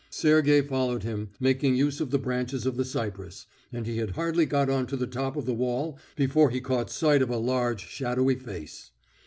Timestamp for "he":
3.85-3.97, 6.49-6.59